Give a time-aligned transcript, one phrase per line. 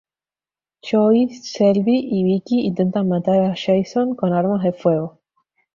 [0.83, 5.19] Joey, Shelby y Vicki intentan matar a Jason con armas de fuego.